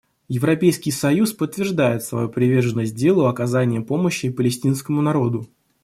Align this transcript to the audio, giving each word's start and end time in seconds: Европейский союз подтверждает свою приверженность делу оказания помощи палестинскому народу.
Европейский 0.29 0.89
союз 0.89 1.31
подтверждает 1.31 2.01
свою 2.01 2.27
приверженность 2.27 2.95
делу 2.95 3.27
оказания 3.27 3.81
помощи 3.81 4.31
палестинскому 4.31 4.99
народу. 4.99 5.47